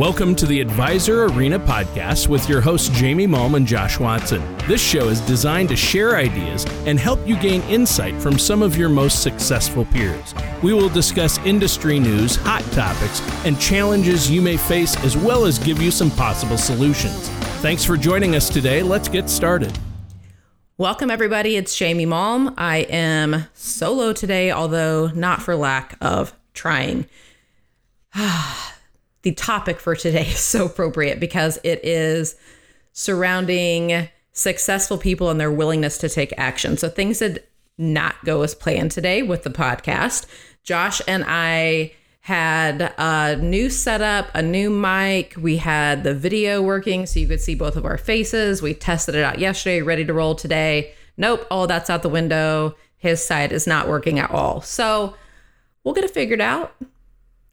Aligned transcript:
Welcome 0.00 0.34
to 0.36 0.46
the 0.46 0.62
Advisor 0.62 1.24
Arena 1.26 1.58
podcast 1.58 2.26
with 2.26 2.48
your 2.48 2.62
hosts 2.62 2.88
Jamie 2.88 3.26
Malm 3.26 3.54
and 3.54 3.66
Josh 3.66 4.00
Watson. 4.00 4.42
This 4.66 4.80
show 4.80 5.08
is 5.08 5.20
designed 5.20 5.68
to 5.68 5.76
share 5.76 6.16
ideas 6.16 6.64
and 6.86 6.98
help 6.98 7.20
you 7.28 7.36
gain 7.36 7.60
insight 7.64 8.14
from 8.14 8.38
some 8.38 8.62
of 8.62 8.78
your 8.78 8.88
most 8.88 9.22
successful 9.22 9.84
peers. 9.84 10.34
We 10.62 10.72
will 10.72 10.88
discuss 10.88 11.36
industry 11.40 12.00
news, 12.00 12.36
hot 12.36 12.62
topics, 12.72 13.20
and 13.44 13.60
challenges 13.60 14.30
you 14.30 14.40
may 14.40 14.56
face, 14.56 14.96
as 15.04 15.18
well 15.18 15.44
as 15.44 15.58
give 15.58 15.82
you 15.82 15.90
some 15.90 16.10
possible 16.12 16.56
solutions. 16.56 17.28
Thanks 17.60 17.84
for 17.84 17.98
joining 17.98 18.34
us 18.34 18.48
today. 18.48 18.82
Let's 18.82 19.10
get 19.10 19.28
started. 19.28 19.78
Welcome, 20.78 21.10
everybody. 21.10 21.56
It's 21.56 21.76
Jamie 21.76 22.06
Malm. 22.06 22.54
I 22.56 22.86
am 22.88 23.48
solo 23.52 24.14
today, 24.14 24.50
although 24.50 25.08
not 25.08 25.42
for 25.42 25.56
lack 25.56 25.98
of 26.00 26.32
trying. 26.54 27.04
the 29.22 29.32
topic 29.32 29.80
for 29.80 29.94
today 29.94 30.26
is 30.28 30.40
so 30.40 30.66
appropriate 30.66 31.20
because 31.20 31.58
it 31.64 31.84
is 31.84 32.36
surrounding 32.92 34.08
successful 34.32 34.98
people 34.98 35.30
and 35.30 35.40
their 35.40 35.50
willingness 35.50 35.98
to 35.98 36.08
take 36.08 36.32
action. 36.36 36.76
So 36.76 36.88
things 36.88 37.18
did 37.18 37.42
not 37.76 38.24
go 38.24 38.42
as 38.42 38.54
planned 38.54 38.90
today 38.90 39.22
with 39.22 39.42
the 39.42 39.50
podcast. 39.50 40.26
Josh 40.62 41.00
and 41.08 41.24
I 41.26 41.92
had 42.22 42.94
a 42.98 43.36
new 43.36 43.70
setup, 43.70 44.28
a 44.34 44.42
new 44.42 44.70
mic. 44.70 45.34
We 45.38 45.56
had 45.56 46.04
the 46.04 46.14
video 46.14 46.60
working 46.60 47.06
so 47.06 47.18
you 47.18 47.26
could 47.26 47.40
see 47.40 47.54
both 47.54 47.76
of 47.76 47.86
our 47.86 47.96
faces. 47.96 48.60
We 48.60 48.74
tested 48.74 49.14
it 49.14 49.24
out 49.24 49.38
yesterday, 49.38 49.80
ready 49.80 50.04
to 50.04 50.12
roll 50.12 50.34
today. 50.34 50.92
Nope, 51.16 51.46
all 51.50 51.66
that's 51.66 51.88
out 51.88 52.02
the 52.02 52.08
window. 52.08 52.76
His 52.96 53.24
side 53.24 53.52
is 53.52 53.66
not 53.66 53.88
working 53.88 54.18
at 54.18 54.30
all. 54.30 54.60
So 54.60 55.16
we'll 55.82 55.94
get 55.94 56.04
it 56.04 56.10
figured 56.10 56.42
out. 56.42 56.74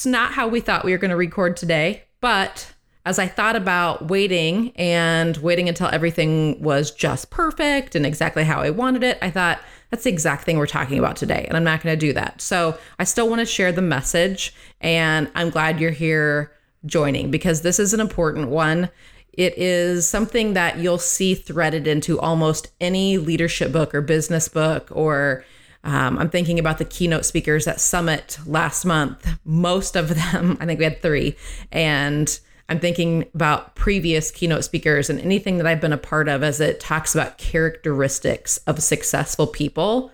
It's 0.00 0.06
not 0.06 0.32
how 0.32 0.48
we 0.48 0.60
thought 0.60 0.82
we 0.82 0.92
were 0.92 0.98
going 0.98 1.10
to 1.10 1.16
record 1.16 1.58
today, 1.58 2.04
but 2.22 2.72
as 3.04 3.18
I 3.18 3.26
thought 3.26 3.54
about 3.54 4.08
waiting 4.08 4.72
and 4.76 5.36
waiting 5.36 5.68
until 5.68 5.88
everything 5.88 6.58
was 6.62 6.90
just 6.90 7.28
perfect 7.28 7.94
and 7.94 8.06
exactly 8.06 8.44
how 8.44 8.62
I 8.62 8.70
wanted 8.70 9.02
it, 9.02 9.18
I 9.20 9.28
thought 9.28 9.60
that's 9.90 10.04
the 10.04 10.10
exact 10.10 10.44
thing 10.44 10.56
we're 10.56 10.66
talking 10.66 10.98
about 10.98 11.16
today. 11.16 11.44
And 11.46 11.54
I'm 11.54 11.64
not 11.64 11.82
going 11.82 11.92
to 11.92 12.00
do 12.00 12.14
that. 12.14 12.40
So 12.40 12.78
I 12.98 13.04
still 13.04 13.28
want 13.28 13.40
to 13.40 13.44
share 13.44 13.72
the 13.72 13.82
message. 13.82 14.54
And 14.80 15.30
I'm 15.34 15.50
glad 15.50 15.78
you're 15.78 15.90
here 15.90 16.50
joining 16.86 17.30
because 17.30 17.60
this 17.60 17.78
is 17.78 17.92
an 17.92 18.00
important 18.00 18.48
one. 18.48 18.88
It 19.34 19.52
is 19.58 20.08
something 20.08 20.54
that 20.54 20.78
you'll 20.78 20.96
see 20.96 21.34
threaded 21.34 21.86
into 21.86 22.18
almost 22.18 22.72
any 22.80 23.18
leadership 23.18 23.70
book 23.70 23.94
or 23.94 24.00
business 24.00 24.48
book 24.48 24.88
or 24.92 25.44
um, 25.82 26.18
I'm 26.18 26.28
thinking 26.28 26.58
about 26.58 26.78
the 26.78 26.84
keynote 26.84 27.24
speakers 27.24 27.66
at 27.66 27.80
Summit 27.80 28.38
last 28.46 28.84
month. 28.84 29.26
Most 29.44 29.96
of 29.96 30.14
them, 30.14 30.58
I 30.60 30.66
think 30.66 30.78
we 30.78 30.84
had 30.84 31.00
three. 31.00 31.36
And 31.72 32.38
I'm 32.68 32.80
thinking 32.80 33.26
about 33.34 33.74
previous 33.74 34.30
keynote 34.30 34.64
speakers 34.64 35.10
and 35.10 35.20
anything 35.20 35.56
that 35.56 35.66
I've 35.66 35.80
been 35.80 35.92
a 35.92 35.98
part 35.98 36.28
of 36.28 36.42
as 36.42 36.60
it 36.60 36.80
talks 36.80 37.14
about 37.14 37.38
characteristics 37.38 38.58
of 38.58 38.82
successful 38.82 39.46
people. 39.46 40.12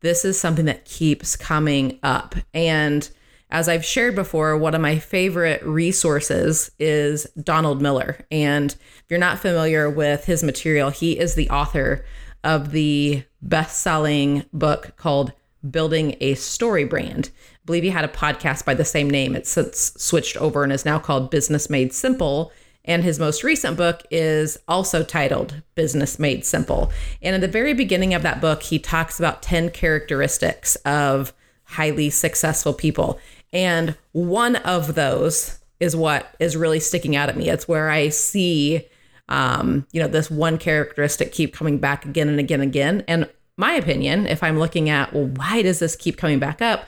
This 0.00 0.24
is 0.24 0.38
something 0.38 0.66
that 0.66 0.84
keeps 0.84 1.34
coming 1.34 1.98
up. 2.02 2.36
And 2.54 3.10
as 3.50 3.68
I've 3.68 3.84
shared 3.84 4.14
before, 4.14 4.56
one 4.58 4.74
of 4.74 4.80
my 4.80 4.98
favorite 4.98 5.62
resources 5.64 6.70
is 6.78 7.24
Donald 7.42 7.80
Miller. 7.80 8.24
And 8.30 8.72
if 8.72 9.04
you're 9.08 9.18
not 9.18 9.38
familiar 9.38 9.88
with 9.88 10.26
his 10.26 10.44
material, 10.44 10.90
he 10.90 11.18
is 11.18 11.34
the 11.34 11.48
author 11.48 12.04
of 12.44 12.72
the 12.72 13.24
best 13.42 13.78
selling 13.78 14.44
book 14.52 14.94
called 14.96 15.32
Building 15.68 16.16
a 16.20 16.34
Story 16.34 16.84
Brand. 16.84 17.30
I 17.34 17.66
believe 17.66 17.82
he 17.82 17.90
had 17.90 18.04
a 18.04 18.08
podcast 18.08 18.64
by 18.64 18.74
the 18.74 18.84
same 18.84 19.10
name. 19.10 19.34
It's 19.34 19.50
since 19.50 19.92
switched 19.96 20.36
over 20.36 20.62
and 20.62 20.72
is 20.72 20.84
now 20.84 20.98
called 20.98 21.30
Business 21.30 21.68
Made 21.68 21.92
Simple. 21.92 22.52
And 22.84 23.04
his 23.04 23.18
most 23.18 23.44
recent 23.44 23.76
book 23.76 24.02
is 24.10 24.56
also 24.66 25.02
titled 25.04 25.62
Business 25.74 26.18
Made 26.18 26.46
Simple. 26.46 26.90
And 27.20 27.34
in 27.34 27.40
the 27.40 27.48
very 27.48 27.74
beginning 27.74 28.14
of 28.14 28.22
that 28.22 28.40
book, 28.40 28.62
he 28.62 28.78
talks 28.78 29.18
about 29.18 29.42
10 29.42 29.70
characteristics 29.70 30.76
of 30.76 31.34
highly 31.64 32.08
successful 32.08 32.72
people. 32.72 33.18
And 33.52 33.94
one 34.12 34.56
of 34.56 34.94
those 34.94 35.58
is 35.80 35.94
what 35.94 36.34
is 36.40 36.56
really 36.56 36.80
sticking 36.80 37.14
out 37.14 37.28
at 37.28 37.36
me. 37.36 37.50
It's 37.50 37.68
where 37.68 37.90
I 37.90 38.08
see 38.08 38.86
um, 39.28 39.86
you 39.92 40.00
know, 40.00 40.08
this 40.08 40.30
one 40.30 40.58
characteristic 40.58 41.32
keep 41.32 41.54
coming 41.54 41.78
back 41.78 42.04
again 42.04 42.28
and 42.28 42.38
again 42.38 42.60
and 42.60 42.70
again. 42.70 43.04
And 43.06 43.28
my 43.56 43.72
opinion, 43.72 44.26
if 44.26 44.42
I'm 44.42 44.58
looking 44.58 44.88
at, 44.88 45.12
well, 45.12 45.26
why 45.26 45.62
does 45.62 45.80
this 45.80 45.96
keep 45.96 46.16
coming 46.16 46.38
back 46.38 46.62
up? 46.62 46.86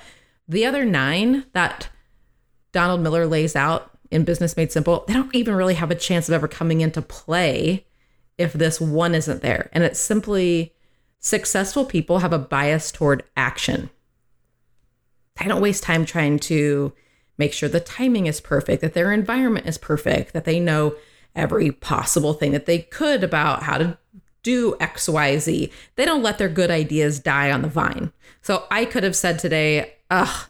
The 0.48 0.64
other 0.64 0.84
nine 0.84 1.44
that 1.52 1.88
Donald 2.72 3.00
Miller 3.00 3.26
lays 3.26 3.54
out 3.54 3.90
in 4.10 4.24
Business 4.24 4.56
Made 4.56 4.72
Simple, 4.72 5.04
they 5.06 5.14
don't 5.14 5.34
even 5.34 5.54
really 5.54 5.74
have 5.74 5.90
a 5.90 5.96
chance 5.96 6.28
of 6.28 6.34
ever 6.34 6.48
coming 6.48 6.80
into 6.80 7.02
play 7.02 7.86
if 8.38 8.52
this 8.52 8.80
one 8.80 9.14
isn't 9.14 9.42
there. 9.42 9.68
And 9.72 9.84
it's 9.84 10.00
simply 10.00 10.72
successful 11.18 11.84
people 11.84 12.20
have 12.20 12.32
a 12.32 12.38
bias 12.38 12.90
toward 12.90 13.22
action. 13.36 13.90
They 15.38 15.46
don't 15.46 15.60
waste 15.60 15.82
time 15.82 16.04
trying 16.04 16.38
to 16.40 16.92
make 17.36 17.52
sure 17.52 17.68
the 17.68 17.80
timing 17.80 18.26
is 18.26 18.40
perfect, 18.40 18.80
that 18.82 18.94
their 18.94 19.12
environment 19.12 19.66
is 19.66 19.78
perfect, 19.78 20.32
that 20.32 20.44
they 20.44 20.60
know 20.60 20.94
every 21.34 21.70
possible 21.70 22.34
thing 22.34 22.52
that 22.52 22.66
they 22.66 22.78
could 22.78 23.22
about 23.24 23.62
how 23.62 23.78
to 23.78 23.98
do 24.42 24.74
XYZ. 24.80 25.72
They 25.96 26.04
don't 26.04 26.22
let 26.22 26.38
their 26.38 26.48
good 26.48 26.70
ideas 26.70 27.20
die 27.20 27.50
on 27.50 27.62
the 27.62 27.68
vine. 27.68 28.12
So 28.42 28.64
I 28.70 28.84
could 28.84 29.02
have 29.04 29.16
said 29.16 29.38
today, 29.38 29.94
ugh, 30.10 30.48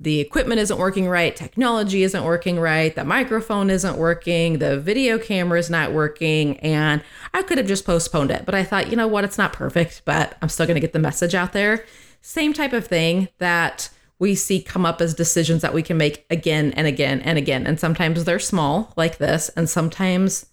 the 0.00 0.18
equipment 0.20 0.60
isn't 0.60 0.78
working 0.78 1.08
right, 1.08 1.34
technology 1.34 2.02
isn't 2.02 2.24
working 2.24 2.58
right, 2.58 2.94
the 2.94 3.04
microphone 3.04 3.70
isn't 3.70 3.96
working, 3.96 4.58
the 4.58 4.78
video 4.78 5.18
camera 5.18 5.58
is 5.58 5.70
not 5.70 5.92
working, 5.92 6.58
and 6.58 7.02
I 7.32 7.42
could 7.42 7.58
have 7.58 7.68
just 7.68 7.86
postponed 7.86 8.32
it. 8.32 8.44
But 8.44 8.56
I 8.56 8.64
thought, 8.64 8.90
you 8.90 8.96
know 8.96 9.06
what, 9.06 9.24
it's 9.24 9.38
not 9.38 9.52
perfect, 9.52 10.02
but 10.04 10.36
I'm 10.42 10.48
still 10.48 10.66
going 10.66 10.74
to 10.74 10.80
get 10.80 10.92
the 10.92 10.98
message 10.98 11.34
out 11.34 11.52
there. 11.52 11.84
Same 12.20 12.52
type 12.52 12.72
of 12.72 12.86
thing 12.86 13.28
that 13.38 13.88
we 14.24 14.34
see 14.34 14.62
come 14.62 14.86
up 14.86 15.02
as 15.02 15.12
decisions 15.12 15.60
that 15.60 15.74
we 15.74 15.82
can 15.82 15.98
make 15.98 16.24
again 16.30 16.72
and 16.78 16.86
again 16.86 17.20
and 17.20 17.36
again. 17.36 17.66
And 17.66 17.78
sometimes 17.78 18.24
they're 18.24 18.38
small, 18.38 18.94
like 18.96 19.18
this, 19.18 19.50
and 19.50 19.68
sometimes 19.68 20.46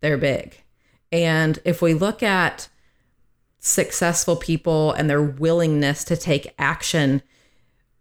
they're 0.00 0.18
big. 0.18 0.64
And 1.12 1.60
if 1.64 1.80
we 1.80 1.94
look 1.94 2.20
at 2.20 2.68
successful 3.60 4.34
people 4.34 4.90
and 4.90 5.08
their 5.08 5.22
willingness 5.22 6.02
to 6.02 6.16
take 6.16 6.52
action, 6.58 7.22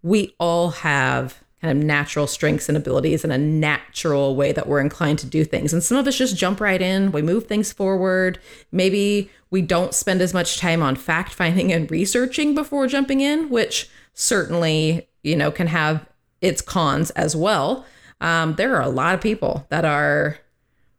we 0.01 0.33
all 0.39 0.71
have 0.71 1.43
kind 1.61 1.77
of 1.77 1.85
natural 1.85 2.25
strengths 2.25 2.67
and 2.67 2.75
abilities 2.75 3.23
and 3.23 3.31
a 3.31 3.37
natural 3.37 4.35
way 4.35 4.51
that 4.51 4.67
we're 4.67 4.79
inclined 4.79 5.19
to 5.19 5.27
do 5.27 5.43
things. 5.43 5.71
And 5.71 5.83
some 5.83 5.99
of 5.99 6.07
us 6.07 6.17
just 6.17 6.35
jump 6.35 6.59
right 6.59 6.81
in, 6.81 7.11
we 7.11 7.21
move 7.21 7.45
things 7.45 7.71
forward. 7.71 8.39
Maybe 8.71 9.29
we 9.51 9.61
don't 9.61 9.93
spend 9.93 10.19
as 10.19 10.33
much 10.33 10.57
time 10.57 10.81
on 10.81 10.95
fact 10.95 11.31
finding 11.31 11.71
and 11.71 11.91
researching 11.91 12.55
before 12.55 12.87
jumping 12.87 13.21
in, 13.21 13.51
which 13.51 13.87
certainly, 14.15 15.07
you 15.23 15.35
know, 15.35 15.51
can 15.51 15.67
have 15.67 16.07
its 16.41 16.61
cons 16.61 17.11
as 17.11 17.35
well. 17.35 17.85
Um, 18.19 18.55
there 18.55 18.75
are 18.75 18.81
a 18.81 18.89
lot 18.89 19.15
of 19.15 19.21
people 19.21 19.65
that 19.69 19.85
are 19.85 20.37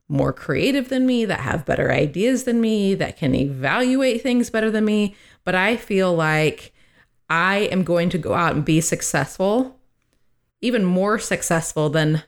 more 0.09 0.33
creative 0.33 0.89
than 0.89 1.07
me, 1.07 1.25
that 1.25 1.41
have 1.41 1.65
better 1.65 1.91
ideas 1.91 2.45
than 2.45 2.61
me, 2.61 2.95
that 2.95 3.17
can 3.17 3.35
evaluate 3.35 4.23
things 4.23 4.51
better 4.51 4.71
than 4.71 4.85
me. 4.85 5.15
But 5.45 5.55
I 5.55 5.77
feel 5.77 6.15
like 6.15 6.73
I 7.31 7.69
am 7.73 7.83
going 7.83 8.11
to 8.11 8.19
go 8.19 8.35
out 8.35 8.55
and 8.55 8.65
be 8.65 8.81
successful, 8.81 9.81
even 10.61 10.85
more 10.85 11.19
successful 11.19 11.89
than 11.89 12.23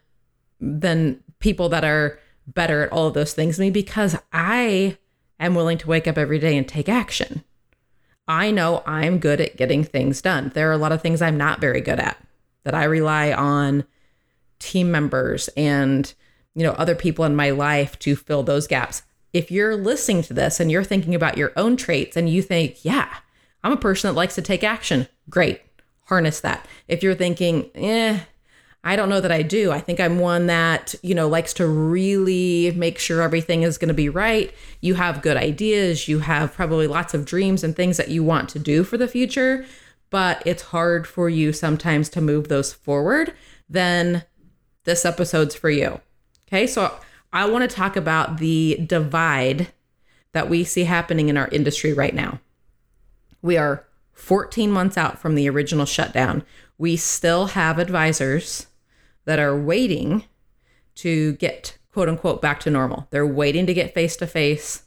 than 0.60 1.22
people 1.40 1.68
that 1.68 1.84
are 1.84 2.18
better 2.46 2.82
at 2.84 2.92
all 2.92 3.08
of 3.08 3.14
those 3.14 3.34
things 3.34 3.58
me 3.58 3.70
because 3.70 4.16
I 4.32 4.96
am 5.38 5.54
willing 5.54 5.78
to 5.78 5.88
wake 5.88 6.06
up 6.06 6.16
every 6.16 6.38
day 6.38 6.56
and 6.56 6.66
take 6.66 6.88
action. 6.88 7.44
I 8.26 8.50
know 8.50 8.82
I'm 8.86 9.18
good 9.18 9.40
at 9.40 9.56
getting 9.56 9.84
things 9.84 10.22
done. 10.22 10.50
There 10.54 10.68
are 10.70 10.72
a 10.72 10.78
lot 10.78 10.92
of 10.92 11.02
things 11.02 11.20
I'm 11.20 11.36
not 11.36 11.60
very 11.60 11.80
good 11.80 12.00
at 12.00 12.16
that 12.64 12.74
I 12.74 12.84
rely 12.84 13.32
on 13.32 13.84
team 14.58 14.90
members 14.90 15.48
and 15.56 16.12
you 16.54 16.62
know 16.62 16.72
other 16.72 16.94
people 16.94 17.24
in 17.24 17.36
my 17.36 17.50
life 17.50 17.98
to 18.00 18.16
fill 18.16 18.42
those 18.42 18.66
gaps. 18.66 19.02
If 19.32 19.50
you're 19.50 19.76
listening 19.76 20.22
to 20.22 20.34
this 20.34 20.60
and 20.60 20.70
you're 20.70 20.84
thinking 20.84 21.14
about 21.14 21.36
your 21.36 21.52
own 21.56 21.76
traits 21.76 22.16
and 22.16 22.28
you 22.28 22.40
think, 22.40 22.84
"Yeah, 22.84 23.08
I'm 23.62 23.72
a 23.72 23.76
person 23.76 24.08
that 24.08 24.16
likes 24.16 24.36
to 24.36 24.42
take 24.42 24.64
action." 24.64 25.08
Great. 25.28 25.60
Harness 26.04 26.40
that. 26.40 26.66
If 26.88 27.02
you're 27.02 27.14
thinking, 27.14 27.70
"Eh, 27.74 28.20
I 28.86 28.96
don't 28.96 29.08
know 29.08 29.22
that 29.22 29.32
I 29.32 29.40
do. 29.40 29.72
I 29.72 29.80
think 29.80 29.98
I'm 29.98 30.18
one 30.18 30.46
that, 30.46 30.94
you 31.02 31.14
know, 31.14 31.26
likes 31.26 31.54
to 31.54 31.66
really 31.66 32.70
make 32.76 32.98
sure 32.98 33.22
everything 33.22 33.62
is 33.62 33.78
going 33.78 33.88
to 33.88 33.94
be 33.94 34.10
right. 34.10 34.52
You 34.82 34.94
have 34.94 35.22
good 35.22 35.38
ideas, 35.38 36.06
you 36.06 36.18
have 36.18 36.52
probably 36.52 36.86
lots 36.86 37.14
of 37.14 37.24
dreams 37.24 37.64
and 37.64 37.74
things 37.74 37.96
that 37.96 38.10
you 38.10 38.22
want 38.22 38.50
to 38.50 38.58
do 38.58 38.84
for 38.84 38.98
the 38.98 39.08
future, 39.08 39.64
but 40.10 40.42
it's 40.44 40.64
hard 40.64 41.06
for 41.06 41.30
you 41.30 41.50
sometimes 41.54 42.10
to 42.10 42.20
move 42.20 42.48
those 42.48 42.74
forward. 42.74 43.32
Then 43.70 44.24
this 44.84 45.06
episode's 45.06 45.54
for 45.54 45.70
you. 45.70 46.02
Okay? 46.46 46.66
So 46.66 46.94
I 47.32 47.46
want 47.46 47.68
to 47.68 47.74
talk 47.74 47.96
about 47.96 48.36
the 48.36 48.84
divide 48.86 49.68
that 50.32 50.50
we 50.50 50.62
see 50.62 50.84
happening 50.84 51.30
in 51.30 51.38
our 51.38 51.48
industry 51.48 51.94
right 51.94 52.14
now. 52.14 52.38
We 53.40 53.56
are 53.56 53.86
14 54.12 54.70
months 54.70 54.98
out 54.98 55.18
from 55.18 55.36
the 55.36 55.48
original 55.48 55.86
shutdown. 55.86 56.44
We 56.76 56.98
still 56.98 57.46
have 57.46 57.78
advisors 57.78 58.66
that 59.24 59.38
are 59.38 59.58
waiting 59.58 60.24
to 60.96 61.34
get 61.34 61.78
quote 61.92 62.08
unquote 62.08 62.42
back 62.42 62.60
to 62.60 62.70
normal. 62.70 63.06
They're 63.10 63.26
waiting 63.26 63.66
to 63.66 63.74
get 63.74 63.94
face 63.94 64.16
to 64.16 64.26
face 64.26 64.82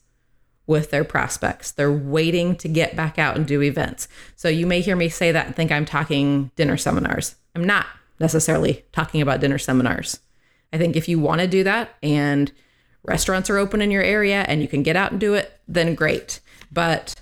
with 0.67 0.91
their 0.91 1.05
prospects. 1.05 1.71
They're 1.71 1.91
waiting 1.91 2.55
to 2.57 2.67
get 2.67 2.95
back 2.95 3.17
out 3.17 3.37
and 3.37 3.47
do 3.47 3.61
events. 3.61 4.07
So 4.35 4.49
you 4.49 4.65
may 4.65 4.81
hear 4.81 4.97
me 4.97 5.07
say 5.07 5.31
that 5.31 5.47
and 5.47 5.55
think 5.55 5.71
I'm 5.71 5.85
talking 5.85 6.51
dinner 6.57 6.75
seminars. 6.75 7.35
I'm 7.55 7.63
not 7.63 7.85
necessarily 8.19 8.85
talking 8.91 9.21
about 9.21 9.39
dinner 9.39 9.57
seminars. 9.57 10.19
I 10.73 10.77
think 10.77 10.97
if 10.97 11.07
you 11.07 11.19
want 11.19 11.39
to 11.39 11.47
do 11.47 11.63
that 11.63 11.95
and 12.03 12.51
restaurants 13.03 13.49
are 13.49 13.57
open 13.57 13.81
in 13.81 13.91
your 13.91 14.03
area 14.03 14.43
and 14.47 14.61
you 14.61 14.67
can 14.67 14.83
get 14.83 14.97
out 14.97 15.11
and 15.11 15.19
do 15.19 15.33
it, 15.33 15.57
then 15.67 15.95
great. 15.95 16.41
But 16.71 17.15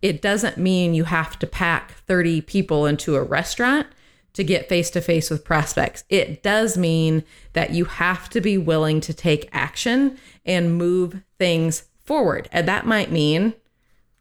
it 0.00 0.22
doesn't 0.22 0.56
mean 0.56 0.94
you 0.94 1.04
have 1.04 1.38
to 1.40 1.46
pack 1.46 1.92
30 2.06 2.42
people 2.42 2.86
into 2.86 3.16
a 3.16 3.22
restaurant 3.22 3.88
to 4.34 4.44
get 4.44 4.68
face 4.68 4.90
to 4.90 5.00
face 5.00 5.30
with 5.30 5.44
prospects. 5.44 6.04
It 6.08 6.42
does 6.42 6.76
mean 6.76 7.24
that 7.52 7.70
you 7.70 7.84
have 7.84 8.30
to 8.30 8.40
be 8.40 8.56
willing 8.56 9.00
to 9.02 9.12
take 9.12 9.48
action 9.52 10.18
and 10.44 10.76
move 10.76 11.22
things 11.38 11.84
forward. 12.04 12.48
And 12.52 12.66
that 12.68 12.86
might 12.86 13.12
mean 13.12 13.54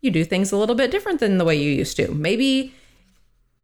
you 0.02 0.12
do 0.12 0.26
things 0.26 0.52
a 0.52 0.58
little 0.58 0.76
bit 0.76 0.92
different 0.92 1.20
than 1.20 1.38
the 1.38 1.46
way 1.46 1.56
you 1.56 1.72
used 1.72 1.96
to. 1.98 2.12
Maybe 2.12 2.74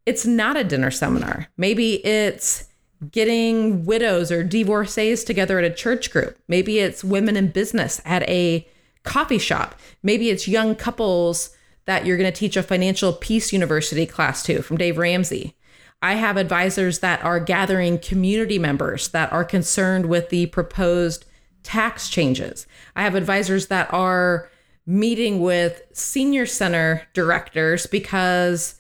it's 0.06 0.26
not 0.26 0.56
a 0.56 0.64
dinner 0.64 0.92
seminar. 0.92 1.50
Maybe 1.58 2.06
it's 2.06 2.70
getting 3.12 3.86
widows 3.86 4.32
or 4.32 4.44
divorcees 4.44 5.24
together 5.24 5.60
at 5.60 5.70
a 5.70 5.74
church 5.74 6.12
group. 6.12 6.38
Maybe 6.48 6.80
it's 6.80 7.04
women 7.04 7.36
in 7.36 7.50
business 7.50 8.02
at 8.06 8.28
a 8.30 8.68
coffee 9.04 9.38
shop. 9.38 9.80
Maybe 10.02 10.30
it's 10.30 10.48
young 10.48 10.76
couples 10.76 11.56
that 11.86 12.06
you're 12.06 12.18
going 12.18 12.32
to 12.32 12.38
teach 12.38 12.58
a 12.58 12.64
financial 12.64 13.14
peace 13.14 13.54
university 13.54 14.06
class 14.06 14.44
to 14.44 14.62
from 14.62 14.78
Dave 14.78 14.98
Ramsey. 14.98 15.56
I 16.02 16.14
have 16.14 16.38
advisors 16.38 17.00
that 17.00 17.24
are 17.24 17.40
gathering 17.40 17.98
community 18.00 18.60
members 18.60 19.10
that 19.10 19.32
are 19.34 19.44
concerned 19.44 20.06
with 20.06 20.30
the 20.30 20.46
proposed 20.48 21.26
tax 21.64 22.10
changes. 22.10 22.68
I 22.96 23.04
have 23.04 23.16
advisors 23.16 23.68
that 23.68 23.92
are 23.92 24.50
meeting 24.86 25.42
with 25.42 25.82
senior 25.92 26.46
center 26.46 27.08
directors 27.14 27.88
because 27.88 28.76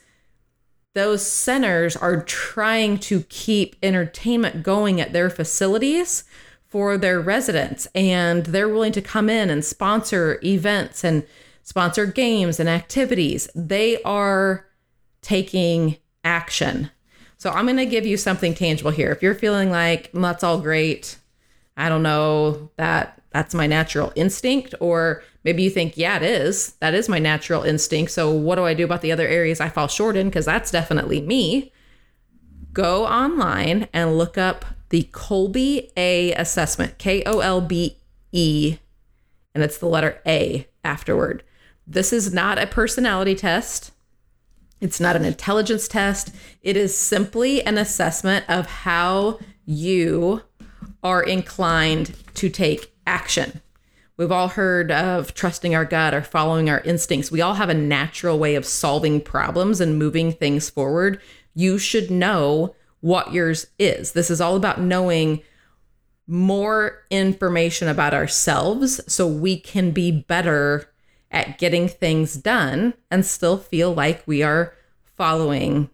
those 0.93 1.25
centers 1.25 1.95
are 1.95 2.23
trying 2.23 2.97
to 2.97 3.21
keep 3.23 3.75
entertainment 3.83 4.63
going 4.63 5.01
at 5.01 5.13
their 5.13 5.29
facilities 5.29 6.23
for 6.67 6.97
their 6.97 7.19
residents 7.19 7.87
and 7.93 8.47
they're 8.47 8.69
willing 8.69 8.91
to 8.93 9.01
come 9.01 9.29
in 9.29 9.49
and 9.49 9.63
sponsor 9.63 10.39
events 10.43 11.03
and 11.03 11.25
sponsor 11.63 12.05
games 12.05 12.59
and 12.59 12.69
activities. 12.69 13.49
They 13.53 14.01
are 14.03 14.65
taking 15.21 15.97
action. 16.23 16.89
So 17.37 17.51
I'm 17.51 17.65
going 17.65 17.77
to 17.77 17.85
give 17.85 18.05
you 18.05 18.17
something 18.17 18.53
tangible 18.53 18.91
here. 18.91 19.11
If 19.11 19.21
you're 19.21 19.35
feeling 19.35 19.69
like 19.69 20.11
mm, 20.11 20.21
that's 20.21 20.43
all 20.43 20.59
great, 20.59 21.17
I 21.77 21.87
don't 21.89 22.03
know 22.03 22.71
that 22.77 23.21
that's 23.31 23.53
my 23.53 23.67
natural 23.67 24.11
instinct 24.15 24.73
or 24.79 25.21
maybe 25.43 25.61
you 25.61 25.69
think 25.69 25.95
yeah 25.95 26.17
it 26.17 26.23
is. 26.23 26.73
That 26.79 26.95
is 26.95 27.07
my 27.07 27.19
natural 27.19 27.63
instinct. 27.63 28.11
So 28.11 28.31
what 28.31 28.55
do 28.55 28.63
i 28.63 28.73
do 28.73 28.85
about 28.85 29.01
the 29.01 29.11
other 29.11 29.27
areas 29.27 29.61
i 29.61 29.69
fall 29.69 29.87
short 29.87 30.17
in? 30.17 30.27
Because 30.27 30.45
that's 30.45 30.71
definitely 30.71 31.21
me. 31.21 31.71
Go 32.73 33.05
online 33.05 33.87
and 33.93 34.17
look 34.17 34.37
up 34.37 34.65
the 34.89 35.03
kolbe 35.11 35.91
a 35.95 36.33
assessment 36.33 36.97
k-o-l-b-e 36.97 38.77
and 39.53 39.63
it's 39.63 39.77
the 39.77 39.87
letter 39.87 40.21
a 40.25 40.67
afterward. 40.83 41.43
This 41.85 42.11
is 42.11 42.33
not 42.33 42.57
a 42.57 42.65
personality 42.65 43.35
test 43.35 43.91
it's 44.79 44.99
not 44.99 45.15
an 45.15 45.25
intelligence 45.25 45.87
test 45.87 46.33
it 46.61 46.77
is 46.77 46.97
simply 46.97 47.63
an 47.63 47.77
assessment 47.77 48.45
of 48.49 48.65
how 48.65 49.39
you 49.65 50.41
are 51.03 51.21
inclined 51.21 52.15
to 52.35 52.49
take 52.49 52.93
action. 53.05 53.61
We've 54.17 54.31
all 54.31 54.47
heard 54.47 54.91
of 54.91 55.33
trusting 55.35 55.75
our 55.75 55.85
gut 55.85 56.13
or 56.13 56.23
following 56.23 56.69
our 56.69 56.79
instincts. 56.81 57.31
We 57.31 57.41
all 57.41 57.53
have 57.53 57.69
a 57.69 57.75
natural 57.75 58.39
way 58.39 58.55
of 58.55 58.65
solving 58.65 59.21
problems 59.21 59.79
and 59.79 59.99
moving 59.99 60.31
things 60.31 60.69
forward. 60.69 61.21
You 61.53 61.77
should 61.77 62.09
know 62.09 62.75
what 63.01 63.31
yours 63.31 63.67
is. 63.77 64.13
This 64.13 64.31
is 64.31 64.41
all 64.41 64.55
about 64.55 64.81
knowing 64.81 65.43
more 66.25 67.03
information 67.09 67.87
about 67.87 68.13
ourselves 68.13 68.99
so 69.11 69.27
we 69.27 69.59
can 69.59 69.91
be 69.91 70.11
better 70.11 70.89
at 71.31 71.57
getting 71.57 71.87
things 71.87 72.35
done 72.35 72.93
and 73.11 73.25
still 73.25 73.57
feel 73.57 73.93
like 73.93 74.23
we 74.25 74.43
are 74.43 74.73
following 75.03 75.89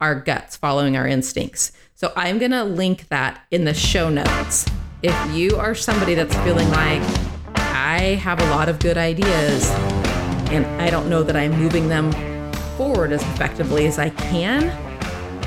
our 0.00 0.14
guts, 0.14 0.56
following 0.56 0.96
our 0.96 1.06
instincts. 1.06 1.72
So 1.94 2.12
I'm 2.16 2.38
going 2.38 2.52
to 2.52 2.64
link 2.64 3.08
that 3.08 3.44
in 3.50 3.64
the 3.64 3.74
show 3.74 4.08
notes. 4.08 4.66
If 5.02 5.34
you 5.34 5.56
are 5.56 5.74
somebody 5.74 6.14
that's 6.14 6.34
feeling 6.38 6.68
like 6.70 7.02
I 7.56 8.18
have 8.22 8.40
a 8.40 8.50
lot 8.50 8.68
of 8.68 8.78
good 8.78 8.96
ideas 8.96 9.68
and 10.50 10.66
I 10.80 10.90
don't 10.90 11.08
know 11.08 11.22
that 11.22 11.36
I'm 11.36 11.52
moving 11.52 11.88
them 11.88 12.12
forward 12.76 13.12
as 13.12 13.22
effectively 13.22 13.86
as 13.86 13.98
I 13.98 14.10
can, 14.10 14.62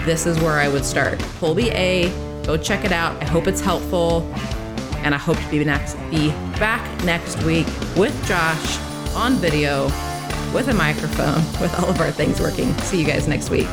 this 0.05 0.25
is 0.25 0.39
where 0.39 0.59
I 0.59 0.67
would 0.67 0.83
start. 0.83 1.19
Kolbe 1.39 1.71
A, 1.73 2.09
go 2.45 2.57
check 2.57 2.83
it 2.83 2.91
out. 2.91 3.21
I 3.21 3.25
hope 3.25 3.47
it's 3.47 3.61
helpful. 3.61 4.21
And 5.03 5.15
I 5.15 5.17
hope 5.17 5.37
to 5.37 5.49
be 5.49 5.63
next 5.63 5.95
be 6.11 6.29
back 6.59 7.03
next 7.03 7.41
week 7.43 7.65
with 7.95 8.15
Josh 8.27 8.90
on 9.15 9.35
video 9.35 9.85
with 10.53 10.67
a 10.67 10.73
microphone 10.73 11.43
with 11.61 11.73
all 11.79 11.89
of 11.89 11.99
our 11.99 12.11
things 12.11 12.39
working. 12.39 12.73
See 12.79 12.99
you 12.99 13.05
guys 13.05 13.27
next 13.27 13.49
week. 13.49 13.67